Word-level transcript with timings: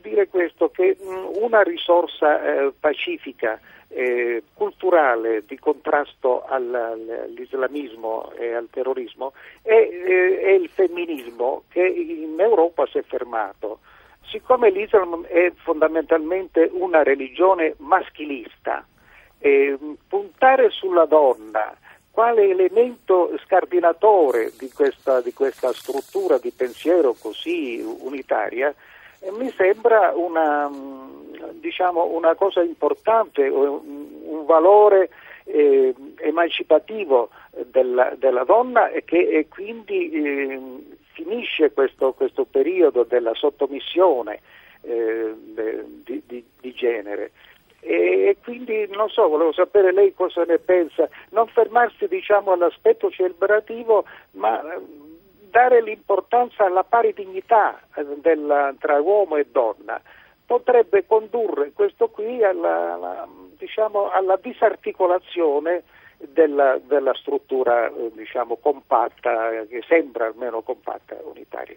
dire 0.00 0.28
questo, 0.28 0.70
che 0.70 0.96
una 1.00 1.62
risorsa 1.62 2.42
eh, 2.42 2.72
pacifica, 2.78 3.60
eh, 3.88 4.42
culturale 4.52 5.44
di 5.46 5.58
contrasto 5.58 6.44
al, 6.44 6.74
all'islamismo 6.74 8.32
e 8.32 8.52
al 8.52 8.68
terrorismo 8.70 9.32
è, 9.62 9.72
eh, 9.72 10.40
è 10.40 10.50
il 10.50 10.68
femminismo 10.68 11.64
che 11.68 11.86
in 11.86 12.38
Europa 12.38 12.86
si 12.86 12.98
è 12.98 13.02
fermato. 13.02 13.80
Siccome 14.26 14.70
l'Islam 14.70 15.24
è 15.24 15.50
fondamentalmente 15.56 16.68
una 16.72 17.02
religione 17.02 17.74
maschilista, 17.78 18.86
puntare 20.08 20.68
sulla 20.70 21.06
donna 21.06 21.74
quale 22.18 22.48
elemento 22.48 23.30
scardinatore 23.44 24.50
di 24.58 24.68
questa, 24.72 25.20
di 25.20 25.32
questa 25.32 25.72
struttura 25.72 26.36
di 26.38 26.50
pensiero 26.50 27.14
così 27.16 27.80
unitaria 27.80 28.74
mi 29.32 29.50
sembra 29.50 30.12
una, 30.14 30.70
diciamo, 31.52 32.06
una, 32.06 32.34
cosa 32.34 32.62
importante, 32.62 33.42
un, 33.48 33.80
un 34.24 34.44
valore 34.46 35.10
eh, 35.44 35.94
emancipativo 36.16 37.30
della, 37.66 38.14
della, 38.16 38.44
donna 38.44 38.88
e 38.90 39.04
che 39.04 39.28
e 39.28 39.48
quindi 39.48 40.10
eh, 40.10 40.60
finisce 41.12 41.72
questo, 41.72 42.12
questo, 42.12 42.44
periodo 42.44 43.04
della 43.04 43.34
sottomissione 43.34 44.40
eh, 44.82 45.34
di, 46.04 46.22
di, 46.26 46.44
di 46.60 46.72
genere. 46.72 47.32
E 47.80 48.36
quindi 48.42 48.88
non 48.90 49.08
so, 49.08 49.28
volevo 49.28 49.52
sapere 49.52 49.92
lei 49.92 50.12
cosa 50.12 50.44
ne 50.44 50.58
pensa, 50.58 51.08
non 51.30 51.46
fermarsi 51.46 52.08
diciamo 52.08 52.52
all'aspetto 52.52 53.10
celebrativo 53.10 54.04
ma 54.32 54.60
eh, 54.60 54.80
dare 55.50 55.82
l'importanza 55.82 56.64
alla 56.64 56.84
pari 56.84 57.12
dignità 57.12 57.80
eh, 57.94 58.04
della, 58.20 58.74
tra 58.78 59.00
uomo 59.00 59.36
e 59.36 59.46
donna 59.50 60.00
potrebbe 60.46 61.04
condurre 61.06 61.72
questo 61.72 62.08
qui 62.08 62.42
alla, 62.42 62.94
alla, 62.94 63.28
diciamo, 63.58 64.10
alla 64.10 64.38
disarticolazione 64.40 65.82
della, 66.16 66.78
della 66.82 67.12
struttura 67.14 67.86
eh, 67.88 68.10
diciamo, 68.14 68.56
compatta, 68.56 69.50
che 69.68 69.82
sembra 69.86 70.26
almeno 70.26 70.62
compatta 70.62 71.16
unitaria. 71.22 71.76